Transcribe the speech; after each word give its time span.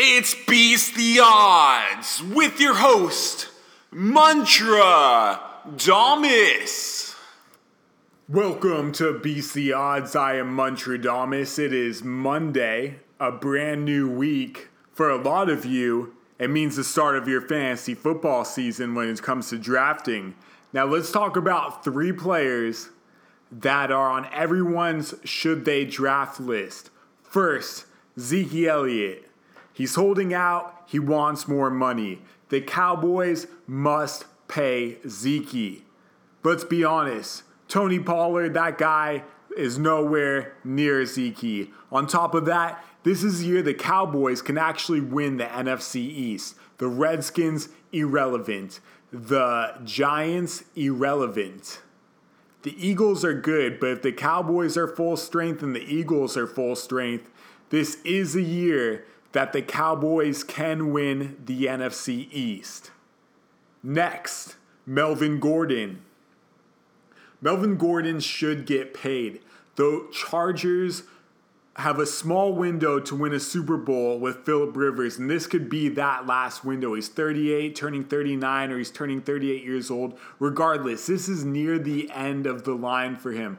It's 0.00 0.32
Beast 0.46 0.94
the 0.94 1.18
Odds 1.20 2.22
with 2.22 2.60
your 2.60 2.74
host, 2.74 3.48
Mantra 3.90 5.40
Damas. 5.76 7.16
Welcome 8.28 8.92
to 8.92 9.18
Beast 9.18 9.54
the 9.54 9.72
Odds. 9.72 10.14
I 10.14 10.36
am 10.36 10.56
Muntradamus. 10.56 11.58
It 11.58 11.72
is 11.72 12.04
Monday, 12.04 13.00
a 13.18 13.32
brand 13.32 13.84
new 13.84 14.08
week. 14.08 14.68
For 14.92 15.10
a 15.10 15.20
lot 15.20 15.50
of 15.50 15.64
you, 15.64 16.14
it 16.38 16.48
means 16.48 16.76
the 16.76 16.84
start 16.84 17.16
of 17.16 17.26
your 17.26 17.40
fantasy 17.40 17.96
football 17.96 18.44
season 18.44 18.94
when 18.94 19.08
it 19.08 19.20
comes 19.20 19.50
to 19.50 19.58
drafting. 19.58 20.36
Now, 20.72 20.84
let's 20.84 21.10
talk 21.10 21.36
about 21.36 21.82
three 21.82 22.12
players 22.12 22.90
that 23.50 23.90
are 23.90 24.10
on 24.10 24.28
everyone's 24.32 25.14
should 25.24 25.64
they 25.64 25.84
draft 25.84 26.38
list. 26.38 26.90
First, 27.20 27.86
Zeke 28.16 28.68
Elliott. 28.68 29.27
He's 29.78 29.94
holding 29.94 30.34
out, 30.34 30.82
he 30.86 30.98
wants 30.98 31.46
more 31.46 31.70
money. 31.70 32.20
The 32.48 32.60
Cowboys 32.60 33.46
must 33.68 34.24
pay 34.48 34.98
Zeke. 35.08 35.84
Let's 36.42 36.64
be 36.64 36.82
honest, 36.82 37.44
Tony 37.68 38.00
Pollard, 38.00 38.54
that 38.54 38.76
guy 38.76 39.22
is 39.56 39.78
nowhere 39.78 40.54
near 40.64 41.06
Zeke. 41.06 41.72
On 41.92 42.08
top 42.08 42.34
of 42.34 42.44
that, 42.46 42.84
this 43.04 43.22
is 43.22 43.38
the 43.38 43.46
year 43.46 43.62
the 43.62 43.72
Cowboys 43.72 44.42
can 44.42 44.58
actually 44.58 45.00
win 45.00 45.36
the 45.36 45.44
NFC 45.44 46.00
East. 46.00 46.56
The 46.78 46.88
Redskins, 46.88 47.68
irrelevant. 47.92 48.80
The 49.12 49.78
Giants, 49.84 50.64
irrelevant. 50.74 51.82
The 52.62 52.74
Eagles 52.84 53.24
are 53.24 53.40
good, 53.40 53.78
but 53.78 53.90
if 53.90 54.02
the 54.02 54.10
Cowboys 54.10 54.76
are 54.76 54.88
full 54.88 55.16
strength 55.16 55.62
and 55.62 55.76
the 55.76 55.84
Eagles 55.84 56.36
are 56.36 56.48
full 56.48 56.74
strength, 56.74 57.30
this 57.70 58.02
is 58.02 58.34
a 58.34 58.42
year 58.42 59.04
that 59.32 59.52
the 59.52 59.62
Cowboys 59.62 60.42
can 60.42 60.92
win 60.92 61.36
the 61.44 61.66
NFC 61.66 62.28
East. 62.32 62.90
Next, 63.82 64.56
Melvin 64.86 65.38
Gordon. 65.38 66.02
Melvin 67.40 67.76
Gordon 67.76 68.20
should 68.20 68.66
get 68.66 68.94
paid. 68.94 69.40
The 69.76 70.08
Chargers 70.12 71.04
have 71.76 72.00
a 72.00 72.06
small 72.06 72.52
window 72.52 72.98
to 72.98 73.14
win 73.14 73.32
a 73.32 73.38
Super 73.38 73.76
Bowl 73.76 74.18
with 74.18 74.44
Philip 74.44 74.76
Rivers, 74.76 75.16
and 75.16 75.30
this 75.30 75.46
could 75.46 75.70
be 75.70 75.88
that 75.90 76.26
last 76.26 76.64
window. 76.64 76.94
He's 76.94 77.08
38, 77.08 77.76
turning 77.76 78.02
39, 78.02 78.72
or 78.72 78.78
he's 78.78 78.90
turning 78.90 79.20
38 79.20 79.62
years 79.62 79.88
old. 79.88 80.18
Regardless, 80.40 81.06
this 81.06 81.28
is 81.28 81.44
near 81.44 81.78
the 81.78 82.10
end 82.10 82.48
of 82.48 82.64
the 82.64 82.74
line 82.74 83.16
for 83.16 83.30
him. 83.30 83.58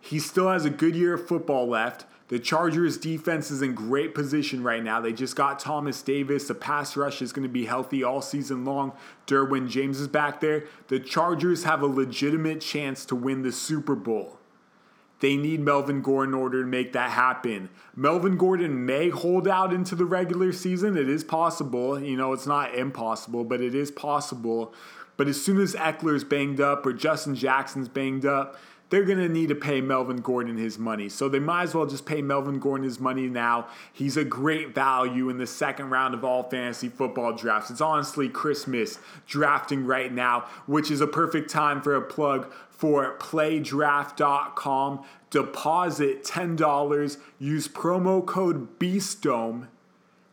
He 0.00 0.18
still 0.18 0.48
has 0.48 0.64
a 0.64 0.70
good 0.70 0.96
year 0.96 1.14
of 1.14 1.28
football 1.28 1.68
left. 1.68 2.06
The 2.28 2.38
Chargers 2.38 2.98
defense 2.98 3.50
is 3.50 3.62
in 3.62 3.74
great 3.74 4.14
position 4.14 4.62
right 4.62 4.84
now. 4.84 5.00
They 5.00 5.14
just 5.14 5.34
got 5.34 5.58
Thomas 5.58 6.02
Davis. 6.02 6.46
The 6.46 6.54
pass 6.54 6.94
rush 6.96 7.22
is 7.22 7.32
going 7.32 7.44
to 7.44 7.48
be 7.48 7.64
healthy 7.64 8.04
all 8.04 8.20
season 8.20 8.66
long. 8.66 8.92
Derwin 9.26 9.68
James 9.68 9.98
is 9.98 10.08
back 10.08 10.40
there. 10.40 10.64
The 10.88 11.00
Chargers 11.00 11.64
have 11.64 11.80
a 11.80 11.86
legitimate 11.86 12.60
chance 12.60 13.06
to 13.06 13.16
win 13.16 13.42
the 13.42 13.52
Super 13.52 13.94
Bowl. 13.94 14.38
They 15.20 15.36
need 15.36 15.60
Melvin 15.60 16.02
Gordon 16.02 16.34
in 16.34 16.40
order 16.40 16.62
to 16.62 16.68
make 16.68 16.92
that 16.92 17.10
happen. 17.10 17.70
Melvin 17.96 18.36
Gordon 18.36 18.86
may 18.86 19.08
hold 19.08 19.48
out 19.48 19.72
into 19.72 19.94
the 19.94 20.04
regular 20.04 20.52
season. 20.52 20.96
It 20.96 21.08
is 21.08 21.24
possible. 21.24 21.98
You 21.98 22.16
know, 22.16 22.32
it's 22.32 22.46
not 22.46 22.74
impossible, 22.74 23.42
but 23.42 23.60
it 23.60 23.74
is 23.74 23.90
possible. 23.90 24.74
But 25.16 25.26
as 25.26 25.42
soon 25.44 25.60
as 25.60 25.74
Ekeler's 25.74 26.22
banged 26.22 26.60
up 26.60 26.86
or 26.86 26.92
Justin 26.92 27.34
Jackson's 27.34 27.88
banged 27.88 28.24
up, 28.24 28.56
they're 28.90 29.04
going 29.04 29.18
to 29.18 29.28
need 29.28 29.48
to 29.48 29.54
pay 29.54 29.80
Melvin 29.80 30.18
Gordon 30.18 30.56
his 30.56 30.78
money. 30.78 31.08
So 31.08 31.28
they 31.28 31.38
might 31.38 31.64
as 31.64 31.74
well 31.74 31.86
just 31.86 32.06
pay 32.06 32.22
Melvin 32.22 32.58
Gordon 32.58 32.84
his 32.84 32.98
money 32.98 33.26
now. 33.26 33.68
He's 33.92 34.16
a 34.16 34.24
great 34.24 34.74
value 34.74 35.28
in 35.28 35.38
the 35.38 35.46
second 35.46 35.90
round 35.90 36.14
of 36.14 36.24
all 36.24 36.44
fantasy 36.44 36.88
football 36.88 37.34
drafts. 37.34 37.70
It's 37.70 37.80
honestly 37.80 38.28
Christmas 38.28 38.98
drafting 39.26 39.84
right 39.84 40.12
now, 40.12 40.46
which 40.66 40.90
is 40.90 41.00
a 41.00 41.06
perfect 41.06 41.50
time 41.50 41.82
for 41.82 41.94
a 41.94 42.02
plug 42.02 42.50
for 42.70 43.16
playdraft.com. 43.18 45.04
Deposit 45.30 46.24
$10, 46.24 47.18
use 47.38 47.68
promo 47.68 48.24
code 48.24 48.78
BEASTDOME, 48.78 49.66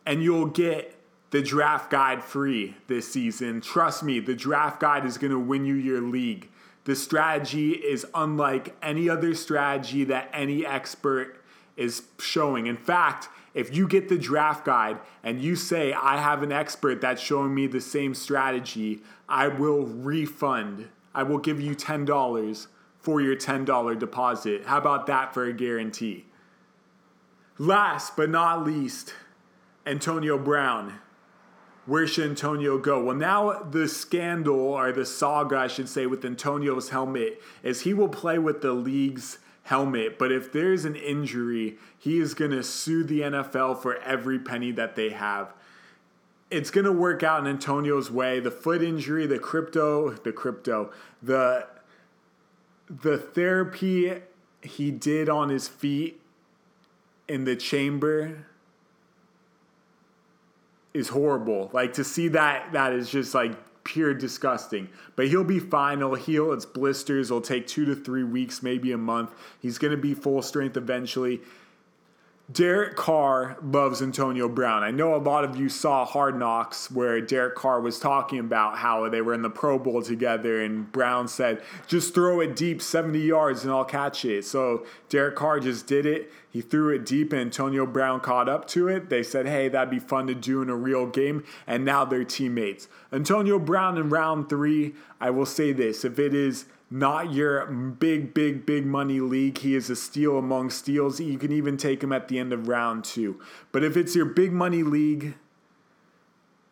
and 0.06 0.22
you'll 0.22 0.46
get 0.46 0.94
the 1.30 1.42
draft 1.42 1.90
guide 1.90 2.24
free 2.24 2.76
this 2.86 3.12
season. 3.12 3.60
Trust 3.60 4.02
me, 4.02 4.20
the 4.20 4.34
draft 4.34 4.80
guide 4.80 5.04
is 5.04 5.18
going 5.18 5.32
to 5.32 5.38
win 5.38 5.66
you 5.66 5.74
your 5.74 6.00
league. 6.00 6.48
The 6.86 6.94
strategy 6.94 7.72
is 7.72 8.06
unlike 8.14 8.76
any 8.80 9.10
other 9.10 9.34
strategy 9.34 10.04
that 10.04 10.30
any 10.32 10.64
expert 10.64 11.42
is 11.76 12.04
showing. 12.20 12.68
In 12.68 12.76
fact, 12.76 13.28
if 13.54 13.74
you 13.74 13.88
get 13.88 14.08
the 14.08 14.16
draft 14.16 14.64
guide 14.64 15.00
and 15.24 15.42
you 15.42 15.56
say, 15.56 15.92
I 15.92 16.18
have 16.18 16.44
an 16.44 16.52
expert 16.52 17.00
that's 17.00 17.20
showing 17.20 17.52
me 17.52 17.66
the 17.66 17.80
same 17.80 18.14
strategy, 18.14 19.00
I 19.28 19.48
will 19.48 19.82
refund. 19.82 20.86
I 21.12 21.24
will 21.24 21.38
give 21.38 21.60
you 21.60 21.74
$10 21.74 22.66
for 23.00 23.20
your 23.20 23.34
$10 23.34 23.98
deposit. 23.98 24.66
How 24.66 24.78
about 24.78 25.08
that 25.08 25.34
for 25.34 25.44
a 25.44 25.52
guarantee? 25.52 26.26
Last 27.58 28.16
but 28.16 28.30
not 28.30 28.64
least, 28.64 29.12
Antonio 29.84 30.38
Brown 30.38 31.00
where 31.86 32.06
should 32.06 32.28
Antonio 32.28 32.78
go? 32.78 33.02
Well, 33.02 33.16
now 33.16 33.62
the 33.62 33.88
scandal 33.88 34.58
or 34.58 34.92
the 34.92 35.06
saga, 35.06 35.56
I 35.56 35.66
should 35.68 35.88
say, 35.88 36.06
with 36.06 36.24
Antonio's 36.24 36.90
helmet 36.90 37.40
is 37.62 37.82
he 37.82 37.94
will 37.94 38.08
play 38.08 38.38
with 38.38 38.60
the 38.60 38.72
league's 38.72 39.38
helmet, 39.62 40.18
but 40.18 40.30
if 40.30 40.52
there's 40.52 40.84
an 40.84 40.94
injury, 40.96 41.76
he 41.98 42.18
is 42.18 42.34
going 42.34 42.52
to 42.52 42.62
sue 42.62 43.02
the 43.02 43.20
NFL 43.20 43.80
for 43.82 43.96
every 43.98 44.38
penny 44.38 44.70
that 44.72 44.94
they 44.96 45.10
have. 45.10 45.52
It's 46.50 46.70
going 46.70 46.84
to 46.84 46.92
work 46.92 47.24
out 47.24 47.40
in 47.40 47.46
Antonio's 47.48 48.08
way. 48.08 48.38
The 48.38 48.52
foot 48.52 48.80
injury, 48.82 49.26
the 49.26 49.40
crypto, 49.40 50.10
the 50.10 50.32
crypto, 50.32 50.92
the 51.22 51.66
the 52.88 53.18
therapy 53.18 54.12
he 54.62 54.92
did 54.92 55.28
on 55.28 55.48
his 55.48 55.66
feet 55.66 56.20
in 57.26 57.44
the 57.44 57.56
chamber 57.56 58.46
is 60.96 61.08
horrible. 61.08 61.70
Like 61.72 61.94
to 61.94 62.04
see 62.04 62.28
that 62.28 62.72
that 62.72 62.92
is 62.92 63.10
just 63.10 63.34
like 63.34 63.52
pure 63.84 64.12
disgusting. 64.12 64.88
But 65.14 65.28
he'll 65.28 65.44
be 65.44 65.60
fine. 65.60 65.98
He'll 65.98 66.14
heal. 66.14 66.52
It's 66.52 66.66
blisters. 66.66 67.30
It'll 67.30 67.40
take 67.40 67.66
two 67.66 67.84
to 67.86 67.94
three 67.94 68.24
weeks, 68.24 68.62
maybe 68.62 68.92
a 68.92 68.98
month. 68.98 69.32
He's 69.60 69.78
going 69.78 69.92
to 69.92 69.96
be 69.96 70.12
full 70.12 70.42
strength 70.42 70.76
eventually. 70.76 71.40
Derek 72.52 72.94
Carr 72.94 73.56
loves 73.60 74.00
Antonio 74.00 74.48
Brown. 74.48 74.84
I 74.84 74.92
know 74.92 75.16
a 75.16 75.18
lot 75.18 75.42
of 75.42 75.56
you 75.56 75.68
saw 75.68 76.04
Hard 76.04 76.38
Knocks 76.38 76.88
where 76.92 77.20
Derek 77.20 77.56
Carr 77.56 77.80
was 77.80 77.98
talking 77.98 78.38
about 78.38 78.78
how 78.78 79.08
they 79.08 79.20
were 79.20 79.34
in 79.34 79.42
the 79.42 79.50
Pro 79.50 79.80
Bowl 79.80 80.00
together, 80.00 80.62
and 80.62 80.90
Brown 80.92 81.26
said, 81.26 81.60
just 81.88 82.14
throw 82.14 82.38
it 82.38 82.54
deep 82.54 82.80
70 82.80 83.18
yards 83.18 83.64
and 83.64 83.72
I'll 83.72 83.84
catch 83.84 84.24
it. 84.24 84.44
So 84.44 84.86
Derek 85.08 85.34
Carr 85.34 85.58
just 85.58 85.88
did 85.88 86.06
it. 86.06 86.32
He 86.48 86.60
threw 86.60 86.94
it 86.94 87.04
deep, 87.04 87.32
and 87.32 87.42
Antonio 87.42 87.84
Brown 87.84 88.20
caught 88.20 88.48
up 88.48 88.68
to 88.68 88.86
it. 88.86 89.10
They 89.10 89.24
said, 89.24 89.46
hey, 89.46 89.68
that'd 89.68 89.90
be 89.90 89.98
fun 89.98 90.28
to 90.28 90.34
do 90.34 90.62
in 90.62 90.70
a 90.70 90.76
real 90.76 91.04
game, 91.04 91.44
and 91.66 91.84
now 91.84 92.04
they're 92.04 92.24
teammates. 92.24 92.86
Antonio 93.12 93.58
Brown 93.58 93.98
in 93.98 94.08
round 94.08 94.48
three, 94.48 94.94
I 95.20 95.30
will 95.30 95.46
say 95.46 95.72
this 95.72 96.04
if 96.04 96.20
it 96.20 96.32
is 96.32 96.66
not 96.90 97.32
your 97.32 97.66
big, 97.66 98.32
big, 98.32 98.64
big 98.64 98.86
money 98.86 99.20
league. 99.20 99.58
He 99.58 99.74
is 99.74 99.90
a 99.90 99.96
steal 99.96 100.38
among 100.38 100.70
steals. 100.70 101.20
You 101.20 101.38
can 101.38 101.52
even 101.52 101.76
take 101.76 102.02
him 102.02 102.12
at 102.12 102.28
the 102.28 102.38
end 102.38 102.52
of 102.52 102.68
round 102.68 103.04
two. 103.04 103.40
But 103.72 103.82
if 103.82 103.96
it's 103.96 104.14
your 104.14 104.24
big 104.24 104.52
money 104.52 104.82
league, 104.82 105.34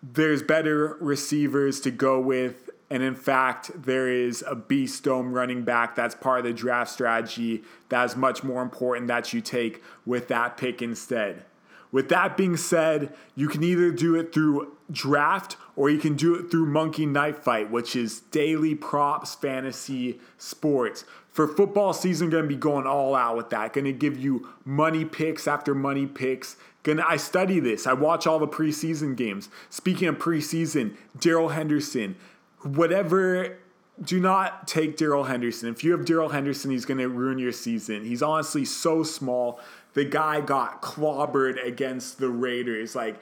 there's 0.03 0.43
better 0.43 0.97
receivers 1.01 1.81
to 1.81 1.91
go 1.91 2.21
with. 2.21 2.71
And 2.91 3.03
in 3.03 3.17
fact, 3.17 3.71
there 3.75 4.09
is 4.09 4.45
a 4.47 4.55
beast 4.55 5.03
dome 5.05 5.33
running 5.33 5.65
back. 5.65 5.97
That's 5.97 6.15
part 6.15 6.41
of 6.41 6.45
the 6.45 6.53
draft 6.53 6.93
strategy. 6.93 7.65
That 7.89 8.05
is 8.05 8.15
much 8.15 8.45
more 8.45 8.63
important 8.63 9.09
that 9.09 9.33
you 9.33 9.41
take 9.41 9.83
with 10.07 10.29
that 10.29 10.57
pick 10.57 10.81
instead. 10.81 11.45
With 11.95 12.09
that 12.09 12.37
being 12.37 12.57
said, 12.57 13.15
you 13.37 13.47
can 13.47 13.63
either 13.63 13.93
do 13.93 14.17
it 14.17 14.35
through 14.35 14.77
draft 14.91 15.57
or 15.77 15.89
you 15.89 15.99
can 15.99 16.17
do 16.17 16.35
it 16.35 16.51
through 16.51 16.67
Monkey 16.67 17.07
Knife 17.07 17.39
Fight, 17.39 17.71
which 17.71 17.95
is 17.95 18.19
daily 18.19 18.75
props 18.75 19.37
fantasy 19.37 20.19
sports. 20.37 21.05
For 21.31 21.47
football 21.47 21.93
season, 21.93 22.31
going 22.31 22.43
to 22.43 22.49
be 22.49 22.57
going 22.57 22.85
all 22.89 23.15
out 23.15 23.37
with 23.37 23.51
that. 23.51 23.75
Going 23.75 23.85
to 23.85 23.93
give 23.93 24.19
you 24.19 24.49
money 24.65 25.05
picks 25.05 25.47
after 25.47 25.73
money 25.73 26.05
picks. 26.05 26.57
Gonna, 26.83 27.05
I 27.09 27.17
study 27.17 27.61
this. 27.61 27.87
I 27.87 27.93
watch 27.93 28.27
all 28.27 28.41
the 28.41 28.49
preseason 28.49 29.15
games. 29.15 29.49
Speaking 29.71 30.09
of 30.09 30.19
preseason, 30.19 30.97
Darrell 31.17 31.51
Henderson, 31.51 32.17
whatever 32.63 33.59
do 34.03 34.19
not 34.19 34.67
take 34.67 34.97
Darrell 34.97 35.23
Henderson. 35.23 35.69
If 35.69 35.85
you 35.85 35.93
have 35.93 36.05
Darrell 36.05 36.31
Henderson, 36.31 36.73
he's 36.73 36.85
going 36.85 36.99
to 36.99 37.09
ruin 37.09 37.39
your 37.39 37.53
season. 37.53 38.05
He's 38.05 38.21
honestly 38.21 38.65
so 38.65 39.05
small 39.05 39.61
the 39.95 40.05
guy 40.05 40.41
got 40.41 40.83
clobbered 40.83 41.65
against 41.65 42.19
the 42.19 42.29
Raiders. 42.29 42.95
Like, 42.95 43.17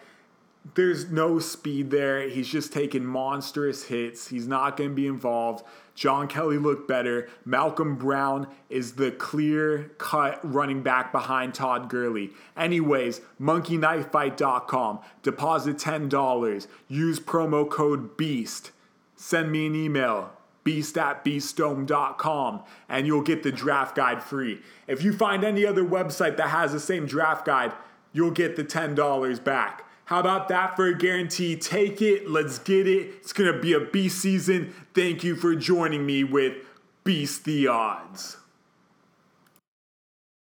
there's 0.74 1.10
no 1.10 1.38
speed 1.38 1.90
there. 1.90 2.28
He's 2.28 2.48
just 2.48 2.72
taking 2.72 3.04
monstrous 3.04 3.84
hits. 3.84 4.28
He's 4.28 4.46
not 4.46 4.76
going 4.76 4.90
to 4.90 4.96
be 4.96 5.06
involved. 5.06 5.64
John 5.94 6.28
Kelly 6.28 6.56
looked 6.56 6.88
better. 6.88 7.28
Malcolm 7.44 7.96
Brown 7.96 8.46
is 8.70 8.92
the 8.92 9.10
clear 9.10 9.90
cut 9.98 10.40
running 10.42 10.82
back 10.82 11.12
behind 11.12 11.54
Todd 11.54 11.90
Gurley. 11.90 12.30
Anyways, 12.56 13.20
monkeyknifefight.com. 13.40 15.00
Deposit 15.22 15.76
$10. 15.76 16.66
Use 16.88 17.20
promo 17.20 17.68
code 17.68 18.16
BEAST. 18.16 18.70
Send 19.16 19.52
me 19.52 19.66
an 19.66 19.74
email 19.74 20.30
beast 20.64 20.96
at 20.96 21.24
beastdome.com 21.24 22.62
and 22.88 23.06
you'll 23.06 23.22
get 23.22 23.42
the 23.42 23.52
draft 23.52 23.96
guide 23.96 24.22
free. 24.22 24.60
If 24.86 25.02
you 25.02 25.12
find 25.12 25.44
any 25.44 25.66
other 25.66 25.84
website 25.84 26.36
that 26.36 26.48
has 26.48 26.72
the 26.72 26.80
same 26.80 27.06
draft 27.06 27.44
guide, 27.44 27.72
you'll 28.12 28.30
get 28.30 28.56
the 28.56 28.64
$10 28.64 29.44
back. 29.44 29.86
How 30.04 30.20
about 30.20 30.48
that 30.48 30.76
for 30.76 30.86
a 30.86 30.96
guarantee? 30.96 31.56
Take 31.56 32.02
it, 32.02 32.28
let's 32.28 32.58
get 32.58 32.86
it. 32.86 33.14
It's 33.20 33.32
gonna 33.32 33.58
be 33.58 33.72
a 33.72 33.80
beast 33.80 34.20
season. 34.20 34.74
Thank 34.94 35.24
you 35.24 35.36
for 35.36 35.54
joining 35.54 36.04
me 36.04 36.24
with 36.24 36.56
Beast 37.04 37.44
the 37.44 37.68
Odds. 37.68 38.36